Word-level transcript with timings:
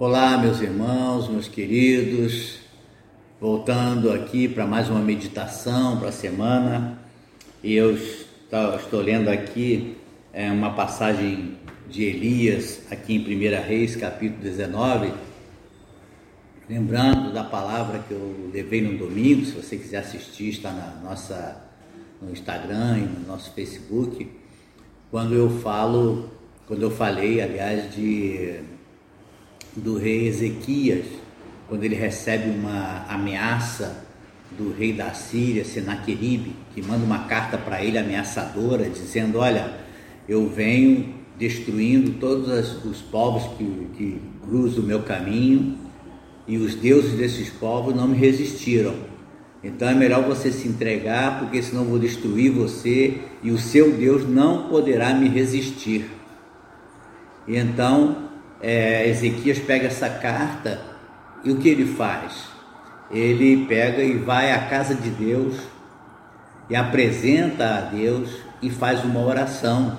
Olá, 0.00 0.38
meus 0.38 0.60
irmãos, 0.60 1.28
meus 1.28 1.48
queridos, 1.48 2.60
voltando 3.40 4.12
aqui 4.12 4.46
para 4.46 4.64
mais 4.64 4.88
uma 4.88 5.00
meditação 5.00 5.98
para 5.98 6.10
a 6.10 6.12
semana, 6.12 7.00
e 7.64 7.74
eu 7.74 7.96
estou 7.96 9.00
lendo 9.00 9.28
aqui 9.28 9.96
é, 10.32 10.52
uma 10.52 10.72
passagem 10.72 11.58
de 11.90 12.04
Elias, 12.04 12.80
aqui 12.92 13.16
em 13.16 13.18
1 13.18 13.66
Reis, 13.66 13.96
capítulo 13.96 14.40
19, 14.40 15.12
lembrando 16.70 17.32
da 17.32 17.42
palavra 17.42 17.98
que 17.98 18.12
eu 18.12 18.50
levei 18.54 18.80
no 18.80 18.96
domingo, 18.96 19.46
se 19.46 19.50
você 19.50 19.76
quiser 19.76 19.98
assistir, 19.98 20.50
está 20.50 20.70
na 20.70 20.94
nossa, 21.02 21.60
no 22.22 22.30
Instagram 22.30 22.98
e 22.98 23.18
no 23.18 23.26
nosso 23.26 23.52
Facebook, 23.52 24.30
quando 25.10 25.34
eu 25.34 25.50
falo, 25.58 26.30
quando 26.68 26.82
eu 26.82 26.90
falei, 26.92 27.40
aliás, 27.40 27.92
de 27.92 28.77
do 29.78 29.98
rei 29.98 30.28
Ezequias, 30.28 31.06
quando 31.68 31.84
ele 31.84 31.94
recebe 31.94 32.50
uma 32.50 33.04
ameaça 33.08 34.04
do 34.56 34.72
rei 34.72 34.92
da 34.92 35.12
Síria, 35.12 35.64
Senaqueribe, 35.64 36.54
que 36.74 36.82
manda 36.82 37.04
uma 37.04 37.20
carta 37.20 37.58
para 37.58 37.84
ele 37.84 37.98
ameaçadora, 37.98 38.88
dizendo: 38.88 39.38
Olha, 39.38 39.74
eu 40.28 40.48
venho 40.48 41.14
destruindo 41.38 42.12
todos 42.12 42.84
os 42.84 43.00
povos 43.00 43.44
que, 43.56 43.64
que 43.96 44.20
cruzam 44.42 44.82
o 44.82 44.86
meu 44.86 45.02
caminho 45.02 45.78
e 46.46 46.56
os 46.56 46.74
deuses 46.74 47.12
desses 47.12 47.50
povos 47.50 47.94
não 47.94 48.08
me 48.08 48.16
resistiram. 48.16 48.94
Então 49.62 49.88
é 49.88 49.94
melhor 49.94 50.24
você 50.24 50.50
se 50.50 50.66
entregar, 50.68 51.40
porque 51.40 51.62
senão 51.62 51.84
vou 51.84 51.98
destruir 51.98 52.50
você 52.50 53.18
e 53.42 53.50
o 53.50 53.58
seu 53.58 53.92
Deus 53.92 54.26
não 54.28 54.68
poderá 54.68 55.12
me 55.14 55.28
resistir. 55.28 56.06
E 57.46 57.56
então 57.56 58.27
é, 58.60 59.08
Ezequias 59.08 59.58
pega 59.58 59.86
essa 59.86 60.08
carta 60.08 60.80
e 61.44 61.50
o 61.50 61.56
que 61.58 61.68
ele 61.68 61.86
faz? 61.86 62.48
Ele 63.10 63.64
pega 63.66 64.02
e 64.02 64.18
vai 64.18 64.52
à 64.52 64.66
casa 64.66 64.94
de 64.94 65.10
Deus 65.10 65.56
e 66.68 66.76
apresenta 66.76 67.76
a 67.76 67.80
Deus 67.82 68.30
e 68.60 68.68
faz 68.68 69.04
uma 69.04 69.24
oração, 69.24 69.98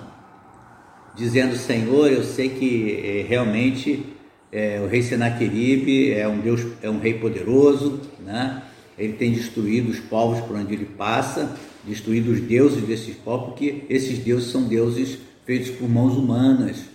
dizendo: 1.16 1.56
Senhor, 1.56 2.12
eu 2.12 2.24
sei 2.24 2.50
que 2.50 3.02
é, 3.04 3.26
realmente 3.28 4.06
é, 4.52 4.80
o 4.84 4.88
rei 4.88 5.02
Senaqueribe 5.02 6.12
é 6.12 6.28
um 6.28 6.40
Deus, 6.40 6.62
é 6.82 6.90
um 6.90 7.00
rei 7.00 7.16
poderoso, 7.16 8.02
né? 8.20 8.64
Ele 8.98 9.14
tem 9.14 9.32
destruído 9.32 9.90
os 9.90 10.00
povos 10.00 10.42
por 10.42 10.58
onde 10.58 10.74
ele 10.74 10.86
passa, 10.86 11.56
destruído 11.86 12.32
os 12.32 12.42
deuses 12.42 12.84
desses 12.84 13.16
povos, 13.16 13.48
porque 13.50 13.86
esses 13.90 14.20
deuses 14.20 14.52
são 14.52 14.64
deuses 14.64 15.18
feitos 15.46 15.70
por 15.70 15.90
mãos 15.90 16.18
humanas 16.18 16.89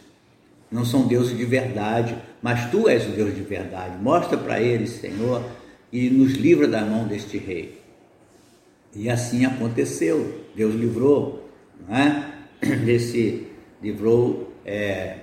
não 0.70 0.84
são 0.84 1.06
deuses 1.06 1.36
de 1.36 1.44
verdade, 1.44 2.16
mas 2.42 2.70
tu 2.70 2.88
és 2.88 3.06
o 3.06 3.12
Deus 3.12 3.34
de 3.34 3.42
verdade. 3.42 3.96
Mostra 4.02 4.36
para 4.36 4.60
eles, 4.60 4.90
Senhor, 4.90 5.42
e 5.92 6.10
nos 6.10 6.32
livra 6.32 6.66
da 6.66 6.82
mão 6.82 7.06
deste 7.06 7.38
rei. 7.38 7.80
E 8.94 9.08
assim 9.08 9.44
aconteceu. 9.44 10.42
Deus 10.54 10.74
livrou, 10.74 11.48
não 11.86 11.96
é? 11.96 12.32
Desse, 12.84 13.46
livrou 13.82 14.52
é, 14.64 15.18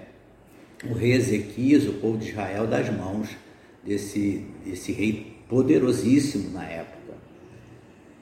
o 0.89 0.94
rei 0.94 1.14
Ezequias, 1.14 1.88
o 1.88 1.94
povo 1.94 2.17
de 2.17 2.30
Israel, 2.30 2.67
das 2.67 2.89
mãos 2.89 3.30
desse, 3.84 4.45
desse 4.66 4.92
rei 4.92 5.38
poderosíssimo 5.50 6.52
na 6.52 6.64
época. 6.64 7.14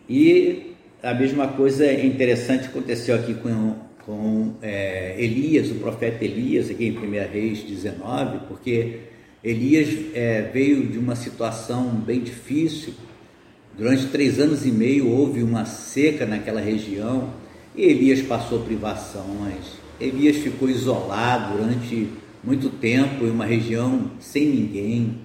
E 0.07 0.75
a 1.03 1.13
mesma 1.13 1.47
coisa 1.49 1.91
interessante 1.91 2.67
aconteceu 2.67 3.15
aqui 3.15 3.33
com 3.33 3.75
com 4.09 4.55
é, 4.59 5.13
Elias, 5.19 5.69
o 5.69 5.75
profeta 5.75 6.25
Elias, 6.25 6.67
aqui 6.67 6.87
em 6.87 6.97
1 6.97 7.31
Reis 7.31 7.61
19, 7.61 8.47
porque 8.47 9.01
Elias 9.43 9.87
é, 10.15 10.49
veio 10.51 10.87
de 10.87 10.97
uma 10.97 11.15
situação 11.15 11.91
bem 11.91 12.19
difícil. 12.19 12.95
Durante 13.77 14.07
três 14.07 14.39
anos 14.39 14.65
e 14.65 14.71
meio 14.71 15.07
houve 15.07 15.43
uma 15.43 15.63
seca 15.63 16.25
naquela 16.25 16.59
região 16.59 17.31
e 17.75 17.83
Elias 17.83 18.19
passou 18.23 18.61
privações. 18.61 19.77
Elias 20.01 20.37
ficou 20.37 20.67
isolado 20.67 21.55
durante 21.55 22.09
muito 22.43 22.67
tempo 22.67 23.25
em 23.25 23.29
uma 23.29 23.45
região 23.45 24.09
sem 24.19 24.47
ninguém, 24.47 25.19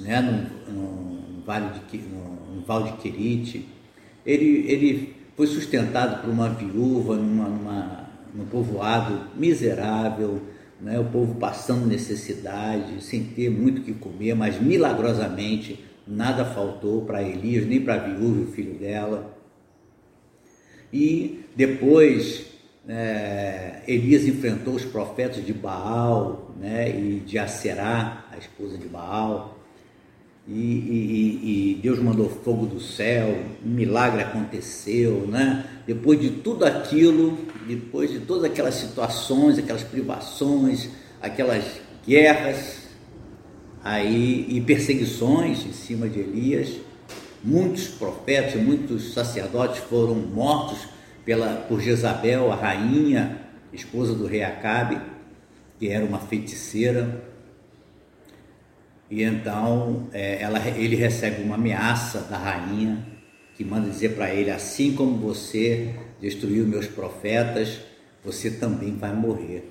né, 0.00 0.20
no, 0.20 0.74
no, 0.74 1.36
no 1.36 1.42
vale 1.46 1.70
de, 1.88 1.98
no, 1.98 2.56
no 2.56 2.62
Val 2.62 2.82
de 2.82 2.92
Querite. 2.94 3.64
Ele, 4.26 4.64
ele 4.66 5.19
foi 5.40 5.46
sustentado 5.46 6.20
por 6.20 6.28
uma 6.28 6.50
viúva 6.50 7.16
numa, 7.16 7.48
numa, 7.48 8.10
num 8.34 8.44
povoado 8.44 9.22
miserável, 9.34 10.42
né? 10.78 11.00
o 11.00 11.04
povo 11.06 11.36
passando 11.36 11.86
necessidade, 11.86 13.02
sem 13.02 13.24
ter 13.24 13.48
muito 13.48 13.80
o 13.80 13.82
que 13.82 13.94
comer, 13.94 14.34
mas 14.34 14.60
milagrosamente 14.60 15.82
nada 16.06 16.44
faltou 16.44 17.06
para 17.06 17.22
Elias, 17.22 17.64
nem 17.66 17.80
para 17.80 17.94
a 17.94 17.98
viúva 18.00 18.40
e 18.40 18.44
o 18.44 18.46
filho 18.48 18.74
dela. 18.74 19.34
E 20.92 21.42
depois 21.56 22.44
é, 22.86 23.80
Elias 23.88 24.26
enfrentou 24.26 24.74
os 24.74 24.84
profetas 24.84 25.42
de 25.42 25.54
Baal 25.54 26.54
né, 26.60 26.90
e 26.90 27.20
de 27.20 27.38
Aserá, 27.38 28.26
a 28.30 28.36
esposa 28.36 28.76
de 28.76 28.86
Baal, 28.86 29.58
e, 30.52 30.54
e, 30.54 31.72
e, 31.72 31.80
Deus 31.80 32.00
mandou 32.00 32.28
fogo 32.28 32.66
do 32.66 32.80
céu, 32.80 33.38
um 33.64 33.70
milagre 33.70 34.20
aconteceu, 34.20 35.24
né? 35.28 35.64
Depois 35.86 36.20
de 36.20 36.30
tudo 36.30 36.64
aquilo, 36.64 37.38
depois 37.68 38.10
de 38.10 38.18
todas 38.18 38.42
aquelas 38.42 38.74
situações, 38.74 39.58
aquelas 39.58 39.84
privações, 39.84 40.88
aquelas 41.22 41.64
guerras, 42.04 42.88
aí 43.84 44.44
e 44.48 44.60
perseguições 44.60 45.64
em 45.64 45.72
cima 45.72 46.08
de 46.08 46.18
Elias, 46.18 46.72
muitos 47.44 47.86
profetas, 47.86 48.60
muitos 48.60 49.14
sacerdotes 49.14 49.78
foram 49.84 50.16
mortos 50.16 50.80
pela 51.24 51.58
por 51.68 51.80
Jezabel, 51.80 52.50
a 52.50 52.56
rainha, 52.56 53.38
esposa 53.72 54.14
do 54.14 54.26
rei 54.26 54.42
Acabe, 54.42 55.00
que 55.78 55.88
era 55.88 56.04
uma 56.04 56.18
feiticeira 56.18 57.29
e 59.10 59.24
então 59.24 60.08
é, 60.12 60.40
ela, 60.40 60.60
ele 60.68 60.94
recebe 60.94 61.42
uma 61.42 61.56
ameaça 61.56 62.20
da 62.20 62.38
rainha 62.38 63.04
que 63.56 63.64
manda 63.64 63.90
dizer 63.90 64.14
para 64.14 64.32
ele: 64.32 64.50
assim 64.50 64.94
como 64.94 65.18
você 65.18 65.92
destruiu 66.20 66.64
meus 66.64 66.86
profetas, 66.86 67.80
você 68.24 68.52
também 68.52 68.96
vai 68.96 69.12
morrer. 69.12 69.68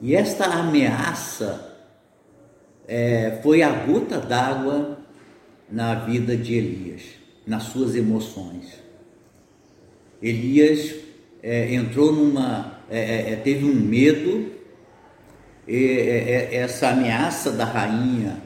E 0.00 0.14
esta 0.14 0.44
ameaça 0.44 1.78
é, 2.86 3.38
foi 3.42 3.62
a 3.62 3.70
gota 3.70 4.18
d'água 4.18 4.98
na 5.70 5.94
vida 5.94 6.36
de 6.36 6.54
Elias, 6.54 7.02
nas 7.46 7.62
suas 7.64 7.94
emoções. 7.94 8.82
Elias 10.20 10.94
é, 11.42 11.74
entrou 11.74 12.12
numa, 12.12 12.80
é, 12.90 12.98
é, 12.98 13.32
é 13.32 13.36
teve 13.36 13.64
um 13.64 13.74
medo 13.74 14.50
essa 15.66 16.88
ameaça 16.88 17.52
da 17.52 17.64
rainha 17.64 18.42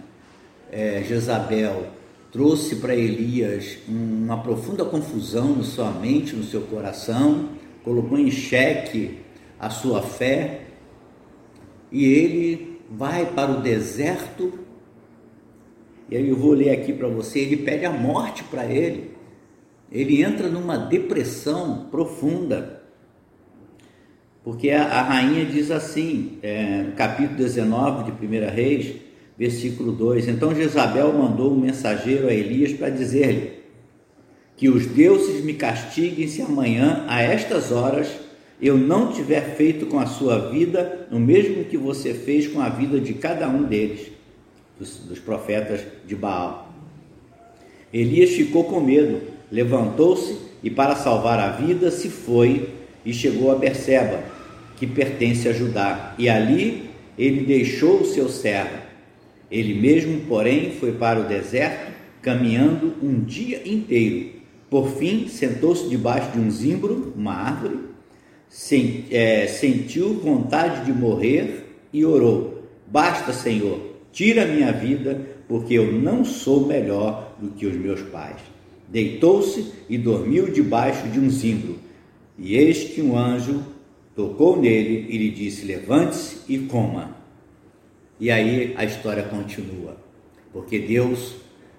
é, 0.70 1.02
Jezabel 1.02 1.86
trouxe 2.30 2.76
para 2.76 2.94
Elias 2.94 3.78
uma 3.88 4.42
profunda 4.42 4.84
confusão 4.84 5.56
na 5.56 5.62
sua 5.62 5.90
mente, 5.90 6.36
no 6.36 6.44
seu 6.44 6.62
coração, 6.62 7.50
colocou 7.82 8.18
em 8.18 8.30
xeque 8.30 9.20
a 9.58 9.70
sua 9.70 10.02
fé 10.02 10.66
e 11.90 12.04
ele 12.04 12.80
vai 12.90 13.24
para 13.24 13.52
o 13.52 13.62
deserto. 13.62 14.52
E 16.10 16.16
aí 16.16 16.28
eu 16.28 16.36
vou 16.36 16.52
ler 16.52 16.70
aqui 16.70 16.92
para 16.92 17.08
você, 17.08 17.40
ele 17.40 17.56
pede 17.56 17.86
a 17.86 17.90
morte 17.90 18.44
para 18.44 18.66
ele. 18.66 19.16
Ele 19.90 20.22
entra 20.22 20.48
numa 20.48 20.76
depressão 20.76 21.86
profunda. 21.90 22.75
Porque 24.46 24.70
a, 24.70 24.84
a 24.84 25.02
rainha 25.02 25.44
diz 25.44 25.72
assim, 25.72 26.38
é, 26.40 26.84
capítulo 26.94 27.36
19 27.36 28.12
de 28.12 28.26
1 28.26 28.48
Reis, 28.48 28.94
versículo 29.36 29.90
2: 29.90 30.28
Então 30.28 30.54
Jezabel 30.54 31.12
mandou 31.12 31.52
um 31.52 31.58
mensageiro 31.58 32.28
a 32.28 32.32
Elias 32.32 32.72
para 32.72 32.88
dizer-lhe: 32.88 33.54
Que 34.56 34.68
os 34.68 34.86
deuses 34.86 35.42
me 35.44 35.54
castiguem 35.54 36.28
se 36.28 36.42
amanhã, 36.42 37.04
a 37.08 37.20
estas 37.20 37.72
horas, 37.72 38.06
eu 38.62 38.78
não 38.78 39.10
tiver 39.10 39.56
feito 39.56 39.86
com 39.86 39.98
a 39.98 40.06
sua 40.06 40.48
vida 40.48 41.08
o 41.10 41.18
mesmo 41.18 41.64
que 41.64 41.76
você 41.76 42.14
fez 42.14 42.46
com 42.46 42.60
a 42.60 42.68
vida 42.68 43.00
de 43.00 43.14
cada 43.14 43.48
um 43.48 43.64
deles, 43.64 44.12
dos, 44.78 44.98
dos 44.98 45.18
profetas 45.18 45.80
de 46.06 46.14
Baal. 46.14 46.72
Elias 47.92 48.30
ficou 48.30 48.62
com 48.62 48.78
medo, 48.78 49.22
levantou-se 49.50 50.36
e, 50.62 50.70
para 50.70 50.94
salvar 50.94 51.40
a 51.40 51.50
vida, 51.50 51.90
se 51.90 52.08
foi 52.08 52.68
e 53.04 53.12
chegou 53.12 53.50
a 53.50 53.56
Berseba 53.56 54.35
que 54.76 54.86
pertence 54.86 55.48
a 55.48 55.52
Judá, 55.52 56.14
e 56.18 56.28
ali 56.28 56.90
ele 57.18 57.44
deixou 57.44 58.00
o 58.00 58.04
seu 58.04 58.28
servo. 58.28 58.78
Ele 59.50 59.74
mesmo, 59.74 60.20
porém, 60.28 60.72
foi 60.72 60.92
para 60.92 61.20
o 61.20 61.28
deserto, 61.28 61.92
caminhando 62.20 62.94
um 63.02 63.20
dia 63.20 63.62
inteiro. 63.64 64.36
Por 64.68 64.88
fim, 64.96 65.28
sentou-se 65.28 65.88
debaixo 65.88 66.32
de 66.32 66.40
um 66.40 66.50
zimbro, 66.50 67.12
uma 67.16 67.34
árvore, 67.34 67.78
é, 69.10 69.46
sentiu 69.46 70.14
vontade 70.14 70.84
de 70.84 70.92
morrer 70.92 71.66
e 71.92 72.04
orou: 72.04 72.62
Basta, 72.86 73.32
Senhor, 73.32 73.80
tira 74.12 74.46
minha 74.46 74.72
vida, 74.72 75.20
porque 75.48 75.74
eu 75.74 75.92
não 75.92 76.24
sou 76.24 76.66
melhor 76.66 77.36
do 77.40 77.50
que 77.50 77.66
os 77.66 77.76
meus 77.76 78.02
pais. 78.02 78.40
Deitou-se 78.88 79.72
e 79.88 79.98
dormiu 79.98 80.50
debaixo 80.50 81.08
de 81.08 81.18
um 81.18 81.30
zimbro. 81.30 81.78
E 82.38 82.56
eis 82.56 82.84
que 82.84 83.02
um 83.02 83.16
anjo 83.16 83.62
tocou 84.16 84.58
nele 84.58 85.06
e 85.10 85.18
lhe 85.18 85.30
disse: 85.30 85.66
Levante-se 85.66 86.38
e 86.48 86.58
coma. 86.60 87.14
E 88.18 88.30
aí 88.30 88.74
a 88.76 88.84
história 88.84 89.22
continua, 89.24 89.98
porque 90.52 90.78
Deus 90.78 91.36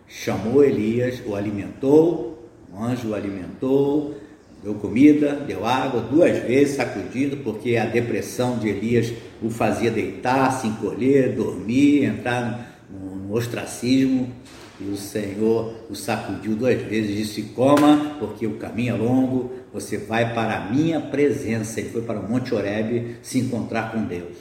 chamou 0.07 0.63
Elias, 0.63 1.21
o 1.25 1.35
alimentou, 1.35 2.47
o 2.71 2.81
anjo 2.81 3.09
o 3.09 3.15
alimentou, 3.15 4.15
deu 4.63 4.75
comida, 4.75 5.33
deu 5.35 5.65
água, 5.65 6.01
duas 6.01 6.37
vezes 6.43 6.75
sacudido, 6.75 7.37
porque 7.37 7.75
a 7.75 7.85
depressão 7.85 8.59
de 8.59 8.69
Elias 8.69 9.11
o 9.41 9.49
fazia 9.49 9.89
deitar, 9.89 10.51
se 10.51 10.67
encolher, 10.67 11.33
dormir, 11.33 12.03
entrar 12.03 12.83
no, 12.89 13.15
no 13.15 13.33
ostracismo. 13.33 14.31
E 14.79 14.83
o 14.85 14.95
Senhor 14.95 15.73
o 15.89 15.95
sacudiu 15.95 16.55
duas 16.55 16.79
vezes 16.81 17.11
e 17.11 17.15
disse: 17.15 17.41
Coma, 17.53 18.15
porque 18.19 18.45
o 18.45 18.57
caminho 18.57 18.95
é 18.95 18.97
longo, 18.97 19.51
você 19.73 19.97
vai 19.97 20.33
para 20.33 20.57
a 20.57 20.69
minha 20.71 21.01
presença. 21.01 21.79
Ele 21.79 21.89
foi 21.89 22.03
para 22.03 22.19
o 22.19 22.29
Monte 22.29 22.53
Oreb 22.53 23.17
se 23.23 23.39
encontrar 23.39 23.91
com 23.91 24.05
Deus. 24.05 24.37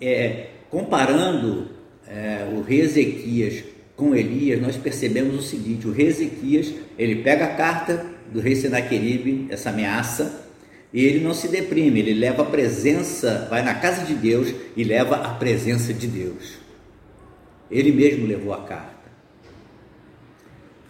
É, 0.00 0.46
comparando 0.70 1.68
é, 2.06 2.48
o 2.54 2.60
rei 2.60 2.80
Ezequias 2.82 3.64
com 3.96 4.14
Elias, 4.14 4.60
nós 4.60 4.76
percebemos 4.76 5.34
o 5.34 5.42
seguinte: 5.42 5.88
o 5.88 5.92
rei 5.92 6.06
Ezequias 6.06 6.72
ele 6.96 7.16
pega 7.22 7.46
a 7.46 7.54
carta 7.54 8.06
do 8.32 8.40
rei 8.40 8.54
Senaqueribe, 8.54 9.46
essa 9.50 9.70
ameaça, 9.70 10.46
e 10.92 11.04
ele 11.04 11.22
não 11.22 11.34
se 11.34 11.48
deprime, 11.48 12.00
ele 12.00 12.14
leva 12.14 12.42
a 12.42 12.46
presença, 12.46 13.46
vai 13.50 13.62
na 13.62 13.74
casa 13.74 14.04
de 14.04 14.14
Deus 14.14 14.54
e 14.76 14.84
leva 14.84 15.16
a 15.16 15.34
presença 15.34 15.92
de 15.92 16.06
Deus. 16.06 16.58
Ele 17.70 17.90
mesmo 17.90 18.26
levou 18.26 18.52
a 18.52 18.62
carta. 18.62 18.95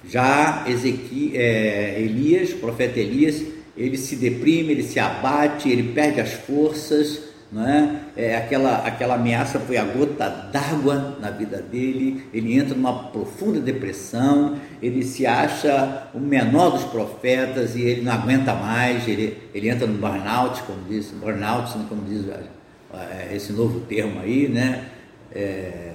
Já 0.08 0.64
Ezequiel, 0.66 1.32
é, 1.34 2.00
Elias, 2.00 2.52
o 2.52 2.56
profeta 2.56 2.98
Elias, 3.00 3.42
ele 3.76 3.98
se 3.98 4.16
deprime, 4.16 4.72
ele 4.72 4.82
se 4.82 4.98
abate, 4.98 5.68
ele 5.68 5.92
perde 5.92 6.20
as 6.20 6.32
forças, 6.32 7.20
não 7.50 7.66
é? 7.66 8.00
é 8.16 8.36
aquela, 8.36 8.78
aquela 8.78 9.14
ameaça 9.14 9.60
foi 9.60 9.76
a 9.76 9.84
gota 9.84 10.28
d'água 10.28 11.18
na 11.20 11.30
vida 11.30 11.60
dele, 11.60 12.24
ele 12.32 12.58
entra 12.58 12.74
numa 12.74 13.10
profunda 13.10 13.60
depressão, 13.60 14.56
ele 14.82 15.02
se 15.04 15.26
acha 15.26 16.08
o 16.14 16.18
menor 16.18 16.70
dos 16.70 16.84
profetas 16.84 17.76
e 17.76 17.82
ele 17.82 18.02
não 18.02 18.12
aguenta 18.12 18.54
mais, 18.54 19.06
ele, 19.06 19.36
ele 19.54 19.68
entra 19.68 19.86
no 19.86 19.98
burnout, 19.98 20.62
como 20.62 20.78
diz, 20.88 21.10
burnout, 21.10 21.72
como 21.88 22.02
diz 22.04 22.24
é, 22.28 23.34
esse 23.34 23.52
novo 23.52 23.80
termo 23.80 24.20
aí, 24.20 24.48
né? 24.48 24.86
É, 25.32 25.92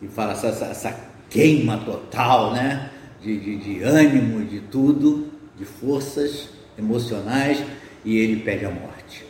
e 0.00 0.06
fala 0.06 0.32
essa, 0.32 0.48
essa 0.48 0.96
queima 1.28 1.78
total, 1.78 2.52
né? 2.52 2.90
De, 3.20 3.38
de, 3.38 3.56
de 3.56 3.82
ânimo, 3.82 4.44
de 4.44 4.60
tudo, 4.60 5.28
de 5.56 5.64
forças 5.64 6.48
emocionais, 6.78 7.62
e 8.04 8.16
ele 8.16 8.42
pede 8.42 8.64
a 8.64 8.70
morte. 8.70 9.24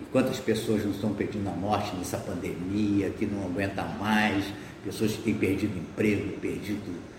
E 0.00 0.04
quantas 0.10 0.38
pessoas 0.38 0.84
não 0.84 0.90
estão 0.90 1.14
pedindo 1.14 1.48
a 1.48 1.52
morte 1.52 1.94
nessa 1.96 2.18
pandemia, 2.18 3.10
que 3.10 3.26
não 3.26 3.44
aguenta 3.44 3.84
mais, 3.84 4.44
pessoas 4.84 5.12
que 5.12 5.22
têm 5.22 5.34
perdido 5.34 5.78
emprego, 5.78 6.38
perdido 6.40 7.14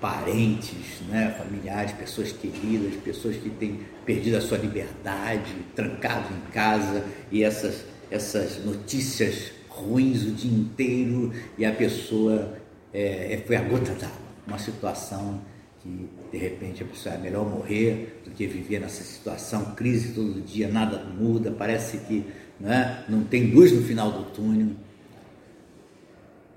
parentes, 0.00 1.00
né, 1.08 1.32
familiares, 1.38 1.92
pessoas 1.92 2.32
queridas, 2.32 2.94
pessoas 2.96 3.36
que 3.36 3.48
têm 3.48 3.80
perdido 4.04 4.36
a 4.36 4.40
sua 4.40 4.58
liberdade, 4.58 5.54
trancado 5.76 6.26
em 6.34 6.50
casa, 6.50 7.04
e 7.30 7.44
essas, 7.44 7.84
essas 8.10 8.64
notícias 8.64 9.52
ruins 9.68 10.24
o 10.24 10.32
dia 10.32 10.50
inteiro, 10.50 11.32
e 11.56 11.64
a 11.64 11.72
pessoa 11.72 12.58
é, 12.92 13.34
é, 13.34 13.42
foi 13.46 13.56
a 13.56 13.62
gota 13.62 13.92
d'água, 13.92 14.16
uma 14.46 14.58
situação 14.58 15.40
que 15.80 16.08
de 16.30 16.38
repente 16.38 16.82
a 16.82 16.86
pessoa 16.86 17.14
é 17.14 17.18
melhor 17.18 17.44
morrer 17.44 18.20
do 18.24 18.30
que 18.30 18.46
viver 18.46 18.80
nessa 18.80 19.02
situação, 19.02 19.74
crise 19.74 20.14
todo 20.14 20.40
dia, 20.40 20.68
nada 20.68 21.04
muda, 21.04 21.50
parece 21.50 21.98
que 21.98 22.24
né, 22.60 23.04
não 23.08 23.24
tem 23.24 23.52
luz 23.52 23.72
no 23.72 23.82
final 23.82 24.12
do 24.12 24.24
túnel. 24.30 24.76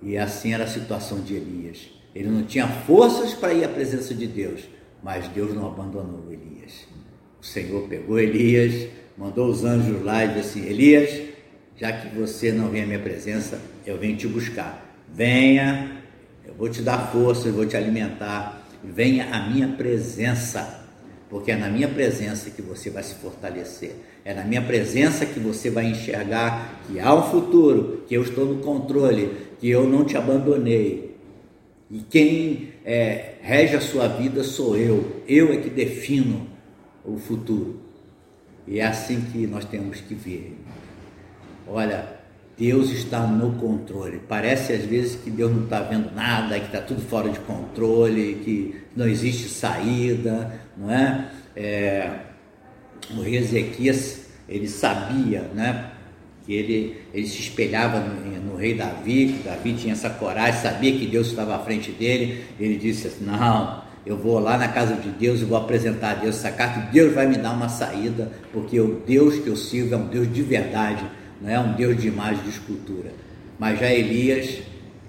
E 0.02 0.18
assim 0.18 0.54
era 0.54 0.66
a 0.66 0.68
situação 0.68 1.22
de 1.22 1.36
Elias. 1.36 1.90
Ele 2.14 2.30
não 2.30 2.44
tinha 2.44 2.68
forças 2.68 3.34
para 3.34 3.54
ir 3.54 3.64
à 3.64 3.68
presença 3.68 4.14
de 4.14 4.28
Deus, 4.28 4.62
mas 5.02 5.28
Deus 5.30 5.54
não 5.56 5.68
abandonou 5.68 6.32
Elias. 6.32 6.88
O 7.42 7.46
Senhor 7.46 7.88
pegou 7.88 8.20
Elias, 8.20 8.88
mandou 9.18 9.50
os 9.50 9.64
anjos 9.66 10.04
lá 10.04 10.24
e 10.24 10.28
disse 10.30 10.60
assim: 10.60 10.70
Elias, 10.70 11.22
já 11.76 11.92
que 11.92 12.16
você 12.16 12.52
não 12.52 12.70
vem 12.70 12.84
à 12.84 12.86
minha 12.86 13.00
presença, 13.00 13.60
eu 13.86 13.98
venho 13.98 14.16
te 14.16 14.28
buscar. 14.28 14.84
Venha, 15.12 16.04
vou 16.58 16.70
te 16.70 16.82
dar 16.82 17.12
força, 17.12 17.52
vou 17.52 17.66
te 17.66 17.76
alimentar. 17.76 18.66
Venha 18.84 19.34
à 19.34 19.50
minha 19.50 19.70
presença, 19.70 20.86
porque 21.30 21.52
é 21.52 21.56
na 21.56 21.70
minha 21.70 21.88
presença 21.88 22.50
que 22.50 22.62
você 22.62 22.90
vai 22.90 23.04
se 23.04 23.16
fortalecer. 23.16 23.96
É 24.24 24.34
na 24.34 24.44
minha 24.44 24.62
presença 24.62 25.26
que 25.26 25.40
você 25.40 25.70
vai 25.70 25.86
enxergar 25.86 26.82
que 26.88 27.00
há 27.00 27.14
um 27.14 27.24
futuro, 27.30 28.04
que 28.08 28.16
eu 28.16 28.24
estou 28.24 28.46
no 28.46 28.62
controle, 28.62 29.32
que 29.60 29.70
eu 29.70 29.88
não 29.88 30.04
te 30.04 30.18
abandonei. 30.18 31.16
E 31.90 32.00
quem 32.00 32.70
é, 32.84 33.36
rege 33.42 33.76
a 33.76 33.82
sua 33.82 34.08
vida 34.08 34.44
sou 34.44 34.76
eu. 34.76 35.22
Eu 35.28 35.54
é 35.54 35.58
que 35.58 35.70
defino 35.70 36.48
o 37.04 37.18
futuro. 37.18 37.82
E 38.68 38.80
é 38.80 38.86
assim 38.86 39.22
que 39.32 39.46
nós 39.46 39.66
temos 39.66 40.02
que 40.02 40.16
ver. 40.16 40.58
Olha, 41.68 42.15
Deus 42.58 42.90
está 42.90 43.20
no 43.28 43.54
controle. 43.54 44.22
Parece 44.28 44.74
às 44.74 44.86
vezes 44.86 45.20
que 45.22 45.30
Deus 45.30 45.52
não 45.52 45.64
está 45.64 45.82
vendo 45.82 46.14
nada, 46.16 46.60
que 46.60 46.68
está 46.68 46.80
tudo 46.80 47.02
fora 47.02 47.30
de 47.30 47.40
controle, 47.40 48.42
que 48.44 48.76
não 48.96 49.08
existe 49.08 49.50
saída, 49.50 50.60
não 50.78 50.90
é? 50.90 51.30
é 51.56 52.20
o 53.14 53.22
rei 53.22 53.38
Ezequias, 53.38 54.26
ele 54.48 54.68
sabia, 54.68 55.42
né? 55.54 55.92
Que 56.46 56.54
ele, 56.54 57.02
ele 57.14 57.28
se 57.28 57.40
espelhava 57.40 58.00
no, 58.00 58.52
no, 58.52 58.56
rei 58.56 58.76
Davi, 58.76 59.42
Davi 59.44 59.74
tinha 59.74 59.94
essa 59.94 60.10
coragem, 60.10 60.62
sabia 60.62 60.98
que 60.98 61.08
Deus 61.08 61.28
estava 61.28 61.56
à 61.56 61.60
frente 61.60 61.92
dele, 61.92 62.46
ele 62.60 62.78
disse 62.78 63.08
assim, 63.08 63.26
não, 63.26 63.84
eu 64.06 64.16
vou 64.16 64.40
lá 64.40 64.58
na 64.58 64.68
casa 64.68 64.94
de 64.96 65.10
Deus 65.10 65.42
e 65.42 65.46
vou 65.46 65.58
apresentar 65.58 66.12
a 66.12 66.16
Deus 66.16 66.38
essa 66.38 66.52
carta, 66.52 66.80
e 66.80 66.94
Deus 66.94 67.14
vai 67.14 67.28
me 67.28 67.38
dar 67.38 67.52
uma 67.52 67.68
saída, 67.68 68.32
porque 68.54 68.80
o 68.80 69.02
Deus 69.06 69.40
que 69.40 69.48
eu 69.48 69.56
sirvo 69.56 69.96
é 69.96 69.98
um 69.98 70.08
Deus 70.08 70.32
de 70.32 70.44
verdade, 70.44 71.04
não 71.42 71.50
é 71.50 71.60
um 71.60 71.74
Deus 71.74 72.02
de 72.02 72.08
imagem 72.08 72.44
de 72.44 72.50
escultura. 72.50 73.12
Mas 73.60 73.80
já 73.80 73.92
Elias, 73.92 74.62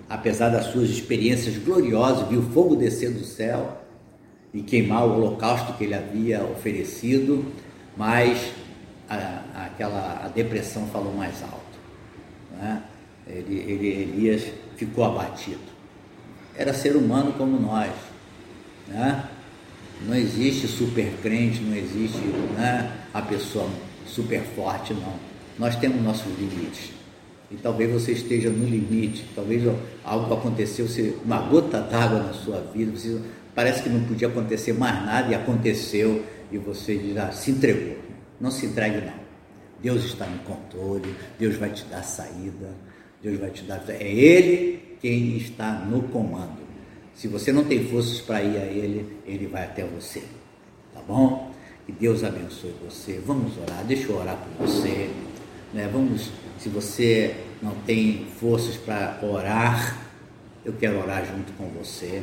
apesar 0.09 0.49
das 0.51 0.67
suas 0.67 0.91
experiências 0.91 1.57
gloriosas, 1.59 2.29
viu 2.29 2.43
fogo 2.43 2.77
descer 2.77 3.11
do 3.11 3.25
céu 3.25 3.83
e 4.53 4.63
queimar 4.63 5.07
o 5.07 5.15
holocausto 5.15 5.73
que 5.75 5.85
ele 5.85 5.95
havia 5.95 6.45
oferecido, 6.45 7.45
mas 7.97 8.53
a, 9.09 9.67
aquela 9.67 10.23
a 10.25 10.29
depressão 10.29 10.87
falou 10.87 11.15
mais 11.15 11.43
alto. 11.43 11.57
É? 12.63 12.79
Ele, 13.29 13.59
ele, 13.59 13.89
Elias 13.89 14.45
ficou 14.77 15.05
abatido. 15.05 15.77
Era 16.57 16.73
ser 16.73 16.97
humano 16.97 17.33
como 17.33 17.59
nós. 17.59 17.93
Né? 18.89 19.25
Não 20.07 20.15
existe 20.15 20.69
super 20.69 21.11
crente, 21.23 21.61
não 21.61 21.75
existe 21.77 22.19
né, 22.57 22.93
a 23.13 23.21
pessoa 23.21 23.69
super 24.07 24.43
forte, 24.43 24.95
não 24.95 25.26
nós 25.59 25.77
temos 25.77 26.03
nossos 26.03 26.33
limites. 26.39 26.93
E 27.51 27.57
talvez 27.57 27.93
você 27.93 28.13
esteja 28.13 28.51
no 28.51 28.67
limite, 28.67 29.25
talvez 29.35 29.63
algo 30.05 30.35
aconteceu, 30.35 30.87
você, 30.87 31.17
uma 31.25 31.39
gota 31.39 31.81
d'água 31.81 32.19
na 32.21 32.33
sua 32.33 32.61
vida, 32.61 32.91
você, 32.91 33.21
parece 33.55 33.83
que 33.83 33.89
não 33.89 34.03
podia 34.05 34.29
acontecer 34.29 34.73
mais 34.73 34.95
nada 35.05 35.31
e 35.31 35.35
aconteceu 35.35 36.25
e 36.51 36.59
você 36.59 37.13
já 37.15 37.31
se 37.31 37.53
entregou. 37.53 37.97
Não 38.41 38.51
se 38.51 38.67
entregue 38.67 39.07
não. 39.07 39.27
Deus 39.81 40.05
está 40.05 40.27
no 40.27 40.39
controle, 40.41 41.15
Deus 41.39 41.57
vai 41.57 41.71
te 41.71 41.85
dar 41.85 42.03
saída, 42.03 42.75
Deus 43.23 43.39
vai 43.39 43.51
te 43.51 43.63
dar. 43.63 43.83
É 43.89 44.03
Ele 44.03 44.97
quem 45.01 45.37
está 45.37 45.73
no 45.73 46.03
comando. 46.05 46.67
Se 47.15 47.29
você 47.29 47.53
não 47.53 47.65
tem 47.65 47.87
forças 47.87 48.21
para 48.21 48.43
ir 48.43 48.57
a 48.57 48.65
Ele, 48.65 49.07
Ele 49.25 49.47
vai 49.47 49.65
até 49.65 49.85
você. 49.85 50.23
Tá 50.93 51.01
bom? 51.07 51.53
Que 51.87 51.93
Deus 51.93 52.25
abençoe 52.25 52.75
você. 52.85 53.23
Vamos 53.25 53.57
orar. 53.59 53.85
Deixa 53.85 54.11
eu 54.11 54.17
orar 54.17 54.37
por 54.37 54.67
você. 54.67 55.09
Né? 55.73 55.89
Vamos, 55.93 56.31
se 56.59 56.69
você 56.69 57.37
não 57.63 57.75
tem 57.87 58.27
forças 58.39 58.77
para 58.77 59.19
orar, 59.23 59.99
eu 60.65 60.73
quero 60.73 60.99
orar 60.99 61.25
junto 61.25 61.53
com 61.53 61.69
você, 61.69 62.23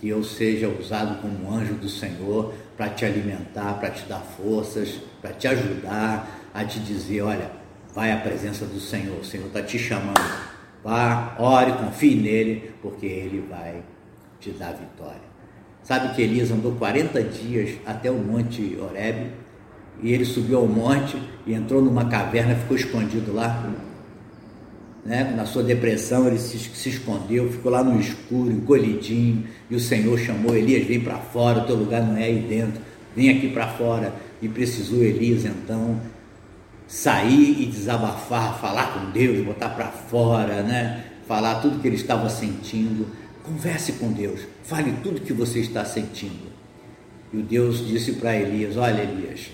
que 0.00 0.08
eu 0.08 0.22
seja 0.24 0.68
usado 0.68 1.20
como 1.20 1.52
anjo 1.52 1.74
do 1.74 1.88
Senhor 1.88 2.54
para 2.76 2.88
te 2.88 3.04
alimentar, 3.04 3.74
para 3.74 3.90
te 3.90 4.04
dar 4.06 4.20
forças, 4.20 5.00
para 5.20 5.32
te 5.32 5.46
ajudar 5.46 6.50
a 6.54 6.64
te 6.64 6.80
dizer, 6.80 7.22
olha, 7.22 7.50
vai 7.94 8.12
à 8.12 8.16
presença 8.16 8.64
do 8.64 8.80
Senhor, 8.80 9.20
o 9.20 9.24
Senhor 9.24 9.46
está 9.46 9.62
te 9.62 9.78
chamando. 9.78 10.50
Vá, 10.82 11.36
ore, 11.38 11.72
confie 11.72 12.14
nele, 12.14 12.72
porque 12.80 13.04
ele 13.04 13.44
vai 13.48 13.82
te 14.40 14.50
dar 14.52 14.72
vitória. 14.72 15.30
Sabe 15.82 16.14
que 16.14 16.22
Elias 16.22 16.50
andou 16.50 16.72
40 16.76 17.22
dias 17.22 17.78
até 17.84 18.10
o 18.10 18.14
Monte 18.14 18.78
Horebe 18.80 19.30
e 20.02 20.12
ele 20.12 20.24
subiu 20.24 20.58
ao 20.58 20.66
monte 20.66 21.16
e 21.46 21.52
entrou 21.52 21.82
numa 21.82 22.06
caverna, 22.06 22.54
ficou 22.54 22.76
escondido 22.76 23.32
lá. 23.32 23.70
né? 25.04 25.34
na 25.36 25.44
sua 25.46 25.62
depressão, 25.62 26.26
ele 26.26 26.38
se, 26.38 26.58
se 26.58 26.88
escondeu, 26.88 27.50
ficou 27.50 27.72
lá 27.72 27.82
no 27.82 28.00
escuro, 28.00 28.50
encolhidinho, 28.50 29.44
e 29.70 29.74
o 29.74 29.80
Senhor 29.80 30.18
chamou 30.18 30.56
Elias, 30.56 30.86
vem 30.86 31.00
para 31.00 31.18
fora, 31.18 31.60
o 31.60 31.66
teu 31.66 31.76
lugar 31.76 32.02
não 32.02 32.16
é 32.16 32.24
aí 32.24 32.46
dentro, 32.48 32.80
vem 33.14 33.30
aqui 33.30 33.48
para 33.48 33.68
fora. 33.68 34.12
E 34.42 34.48
precisou 34.48 35.02
Elias 35.02 35.44
então 35.44 36.00
sair 36.86 37.62
e 37.62 37.66
desabafar, 37.66 38.58
falar 38.58 38.94
com 38.94 39.10
Deus, 39.10 39.44
botar 39.44 39.68
para 39.68 39.88
fora, 39.88 40.62
né? 40.62 41.04
falar 41.30 41.60
tudo 41.60 41.78
que 41.78 41.86
ele 41.86 41.94
estava 41.94 42.28
sentindo. 42.28 43.06
Converse 43.44 43.92
com 43.92 44.12
Deus, 44.12 44.40
fale 44.64 44.92
tudo 45.02 45.20
que 45.20 45.32
você 45.32 45.60
está 45.60 45.84
sentindo. 45.84 46.50
E 47.32 47.38
o 47.38 47.42
Deus 47.42 47.86
disse 47.86 48.14
para 48.14 48.36
Elias: 48.36 48.76
Olha, 48.76 49.02
Elias, 49.02 49.50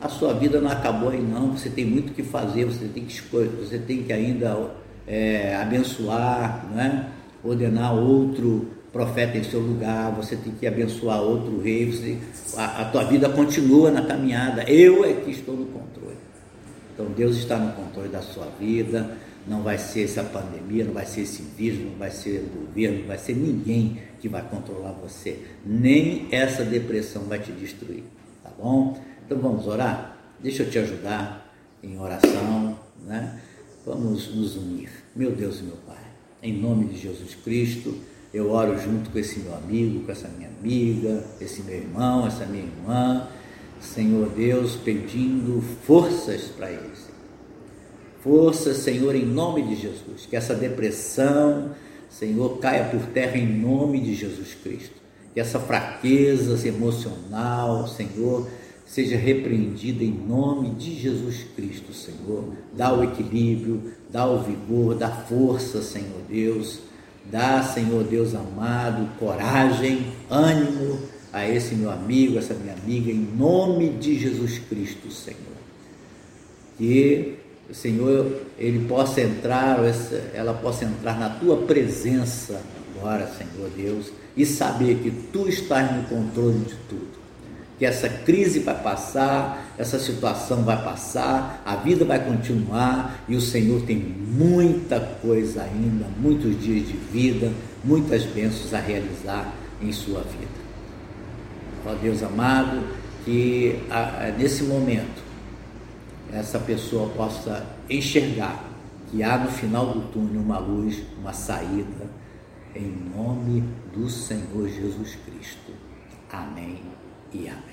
a 0.00 0.08
sua 0.08 0.32
vida 0.32 0.60
não 0.60 0.70
acabou 0.70 1.10
aí 1.10 1.20
não, 1.20 1.56
você 1.56 1.68
tem 1.68 1.84
muito 1.84 2.12
que 2.14 2.22
fazer, 2.22 2.64
você 2.64 2.86
tem 2.86 3.04
que 3.04 3.12
escolher, 3.12 3.48
você 3.48 3.78
tem 3.78 4.02
que 4.02 4.12
ainda 4.12 4.70
é, 5.06 5.54
abençoar, 5.56 6.66
né? 6.74 7.10
ordenar 7.44 7.94
outro 7.94 8.68
profeta 8.92 9.38
em 9.38 9.44
seu 9.44 9.60
lugar, 9.60 10.10
você 10.12 10.36
tem 10.36 10.52
que 10.52 10.66
abençoar 10.66 11.22
outro 11.22 11.60
rei, 11.60 11.90
você, 11.90 12.18
a, 12.56 12.82
a 12.82 12.84
tua 12.86 13.04
vida 13.04 13.28
continua 13.28 13.90
na 13.90 14.02
caminhada, 14.02 14.64
eu 14.64 15.04
é 15.04 15.12
que 15.12 15.30
estou 15.30 15.54
no 15.54 15.66
controle. 15.66 16.16
Então 16.92 17.06
Deus 17.06 17.36
está 17.36 17.56
no 17.56 17.72
controle 17.72 18.08
da 18.08 18.20
sua 18.20 18.46
vida, 18.58 19.16
não 19.46 19.62
vai 19.62 19.78
ser 19.78 20.04
essa 20.04 20.24
pandemia, 20.24 20.84
não 20.84 20.92
vai 20.92 21.06
ser 21.06 21.22
esse 21.22 21.42
vírus, 21.56 21.80
não 21.80 21.96
vai 21.98 22.10
ser 22.10 22.44
o 22.44 22.60
governo, 22.60 23.00
não 23.00 23.06
vai 23.06 23.18
ser 23.18 23.34
ninguém 23.34 23.98
que 24.20 24.28
vai 24.28 24.42
controlar 24.42 24.92
você, 24.92 25.38
nem 25.64 26.26
essa 26.30 26.64
depressão 26.64 27.22
vai 27.22 27.38
te 27.38 27.52
destruir, 27.52 28.02
tá 28.42 28.50
bom? 28.58 28.98
Então 29.30 29.40
vamos 29.40 29.68
orar? 29.68 30.16
Deixa 30.40 30.64
eu 30.64 30.70
te 30.70 30.76
ajudar 30.80 31.54
em 31.84 31.96
oração, 32.00 32.76
né? 33.06 33.40
Vamos 33.86 34.34
nos 34.34 34.56
unir. 34.56 34.90
Meu 35.14 35.30
Deus 35.30 35.60
e 35.60 35.62
meu 35.62 35.76
Pai, 35.86 36.02
em 36.42 36.60
nome 36.60 36.86
de 36.86 36.98
Jesus 36.98 37.36
Cristo, 37.36 37.96
eu 38.34 38.50
oro 38.50 38.76
junto 38.76 39.08
com 39.08 39.16
esse 39.20 39.38
meu 39.38 39.54
amigo, 39.54 40.00
com 40.00 40.10
essa 40.10 40.26
minha 40.26 40.48
amiga, 40.48 41.24
esse 41.40 41.62
meu 41.62 41.76
irmão, 41.76 42.26
essa 42.26 42.44
minha 42.44 42.64
irmã, 42.64 43.28
Senhor 43.80 44.30
Deus, 44.30 44.74
pedindo 44.74 45.62
forças 45.84 46.46
para 46.46 46.68
eles. 46.68 47.08
Forças, 48.24 48.78
Senhor, 48.78 49.14
em 49.14 49.26
nome 49.26 49.62
de 49.62 49.76
Jesus, 49.76 50.26
que 50.28 50.34
essa 50.34 50.56
depressão, 50.56 51.70
Senhor, 52.08 52.58
caia 52.58 52.86
por 52.86 53.06
terra 53.12 53.38
em 53.38 53.46
nome 53.46 54.00
de 54.00 54.12
Jesus 54.12 54.56
Cristo. 54.60 54.98
Que 55.32 55.38
essa 55.38 55.60
fraqueza 55.60 56.66
emocional, 56.66 57.86
Senhor, 57.86 58.50
seja 58.90 59.16
repreendida 59.16 60.02
em 60.02 60.10
nome 60.10 60.70
de 60.70 60.98
Jesus 60.98 61.46
Cristo, 61.54 61.94
Senhor. 61.94 62.44
Dá 62.76 62.92
o 62.92 63.04
equilíbrio, 63.04 63.92
dá 64.10 64.26
o 64.26 64.42
vigor, 64.42 64.96
dá 64.96 65.08
força, 65.08 65.80
Senhor 65.80 66.22
Deus. 66.28 66.80
Dá, 67.30 67.62
Senhor 67.62 68.02
Deus 68.02 68.34
amado, 68.34 69.08
coragem, 69.16 70.06
ânimo 70.28 70.98
a 71.32 71.48
esse 71.48 71.76
meu 71.76 71.88
amigo, 71.88 72.36
essa 72.36 72.54
minha 72.54 72.74
amiga, 72.74 73.12
em 73.12 73.28
nome 73.36 73.90
de 73.90 74.18
Jesus 74.18 74.58
Cristo, 74.58 75.12
Senhor. 75.12 75.38
Que 76.76 77.36
o 77.70 77.74
Senhor, 77.74 78.40
ele 78.58 78.88
possa 78.88 79.20
entrar, 79.20 79.78
ela 80.34 80.54
possa 80.54 80.84
entrar 80.84 81.16
na 81.16 81.30
tua 81.30 81.58
presença 81.58 82.60
agora, 82.96 83.28
Senhor 83.28 83.70
Deus, 83.76 84.10
e 84.36 84.44
saber 84.44 84.96
que 84.96 85.12
tu 85.32 85.48
estás 85.48 85.94
no 85.94 86.02
controle 86.08 86.58
de 86.58 86.74
tudo 86.88 87.19
que 87.80 87.86
essa 87.86 88.10
crise 88.10 88.58
vai 88.58 88.78
passar, 88.78 89.72
essa 89.78 89.98
situação 89.98 90.62
vai 90.64 90.84
passar, 90.84 91.62
a 91.64 91.76
vida 91.76 92.04
vai 92.04 92.22
continuar 92.22 93.24
e 93.26 93.34
o 93.34 93.40
Senhor 93.40 93.80
tem 93.86 93.96
muita 93.96 95.00
coisa 95.00 95.62
ainda, 95.62 96.04
muitos 96.20 96.60
dias 96.62 96.86
de 96.86 96.92
vida, 96.92 97.50
muitas 97.82 98.24
bênçãos 98.26 98.74
a 98.74 98.80
realizar 98.80 99.50
em 99.80 99.90
sua 99.92 100.20
vida. 100.20 100.60
Ó 101.86 101.94
Deus 101.94 102.22
amado, 102.22 102.86
que 103.24 103.78
nesse 104.36 104.64
momento 104.64 105.22
essa 106.34 106.58
pessoa 106.58 107.08
possa 107.08 107.66
enxergar 107.88 108.62
que 109.10 109.22
há 109.22 109.38
no 109.38 109.50
final 109.50 109.86
do 109.86 110.02
túnel 110.12 110.42
uma 110.42 110.58
luz, 110.58 111.02
uma 111.18 111.32
saída, 111.32 112.10
em 112.76 112.94
nome 113.16 113.64
do 113.94 114.10
Senhor 114.10 114.68
Jesus 114.68 115.16
Cristo. 115.24 115.72
Amém 116.30 116.82
e 117.32 117.48
amém. 117.48 117.69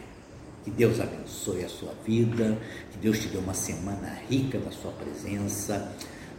Que 0.68 0.72
Deus 0.72 1.00
abençoe 1.00 1.64
a 1.64 1.70
sua 1.70 1.94
vida, 2.06 2.58
que 2.92 2.98
Deus 2.98 3.20
te 3.20 3.30
dê 3.30 3.38
uma 3.38 3.54
semana 3.54 4.20
rica 4.30 4.60
na 4.60 4.70
sua 4.70 4.92
presença. 4.92 5.96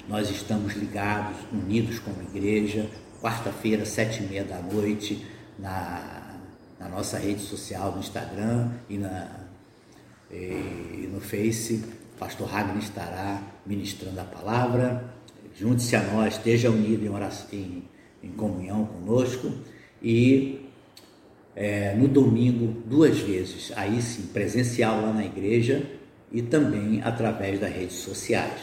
Nós 0.07 0.29
estamos 0.29 0.75
ligados, 0.75 1.39
unidos 1.51 1.99
como 1.99 2.21
igreja, 2.21 2.91
quarta-feira, 3.23 3.87
sete 3.87 4.23
e 4.23 4.27
meia 4.27 4.45
da 4.45 4.61
noite, 4.61 5.25
na, 5.59 6.37
na 6.79 6.91
nossa 6.91 7.17
rede 7.17 7.41
social, 7.41 7.93
no 7.93 8.01
Instagram 8.01 8.71
e, 8.91 8.99
na, 8.99 9.31
e 10.31 11.09
no 11.11 11.23
Face. 11.23 11.83
Pastor 12.19 12.49
Ragnar 12.49 12.77
estará 12.77 13.43
ministrando 13.65 14.21
a 14.21 14.25
palavra. 14.25 15.11
Junte-se 15.55 15.97
a 15.97 16.03
nós, 16.03 16.35
esteja 16.35 16.69
unido 16.69 17.03
em, 17.03 17.09
oração, 17.09 17.49
em, 17.51 17.83
em 18.23 18.33
comunhão 18.33 18.85
conosco 18.85 19.51
e 20.03 20.68
é, 21.61 21.93
no 21.93 22.07
domingo 22.07 22.83
duas 22.87 23.19
vezes, 23.19 23.73
aí 23.75 24.01
sim, 24.01 24.29
presencial 24.33 25.03
lá 25.03 25.13
na 25.13 25.25
igreja 25.25 25.85
e 26.31 26.41
também 26.41 27.03
através 27.03 27.59
das 27.59 27.75
redes 27.75 27.97
sociais. 27.97 28.61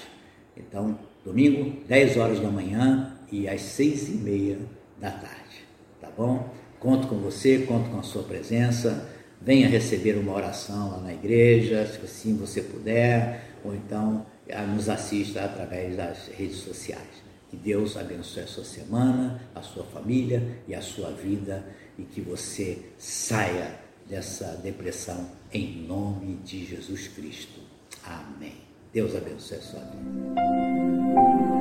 Então, 0.56 0.98
domingo, 1.26 1.76
10 1.90 2.16
horas 2.16 2.40
da 2.40 2.50
manhã 2.50 3.18
e 3.30 3.50
às 3.50 3.60
6 3.62 4.08
e 4.08 4.12
meia 4.14 4.60
da 4.98 5.12
tarde, 5.12 5.66
tá 6.00 6.08
bom? 6.16 6.50
Conto 6.80 7.08
com 7.08 7.18
você, 7.18 7.60
conto 7.68 7.90
com 7.90 8.00
a 8.00 8.04
sua 8.04 8.24
presença, 8.24 9.10
venha 9.42 9.68
receber 9.68 10.18
uma 10.18 10.34
oração 10.34 10.92
lá 10.92 11.00
na 11.00 11.14
igreja, 11.14 11.86
se 11.86 12.00
assim 12.02 12.38
você 12.38 12.62
puder, 12.62 13.58
ou 13.62 13.76
então 13.76 14.26
ah, 14.50 14.62
nos 14.62 14.88
assista 14.88 15.44
através 15.44 15.98
das 15.98 16.30
redes 16.30 16.60
sociais. 16.60 17.25
Que 17.56 17.62
Deus 17.62 17.96
abençoe 17.96 18.44
a 18.44 18.48
sua 18.48 18.66
semana, 18.66 19.40
a 19.56 19.62
sua 19.62 19.86
família 19.86 20.60
e 20.68 20.76
a 20.76 20.82
sua 20.82 21.10
vida 21.12 21.66
e 21.98 22.04
que 22.04 22.20
você 22.20 22.92
saia 22.98 23.80
dessa 24.10 24.60
depressão 24.62 25.30
em 25.54 25.84
nome 25.88 26.36
de 26.44 26.66
Jesus 26.66 27.08
Cristo. 27.08 27.62
Amém. 28.04 28.58
Deus 28.92 29.16
abençoe 29.16 29.58
a 29.58 29.62
sua 29.62 29.80
vida. 29.80 31.55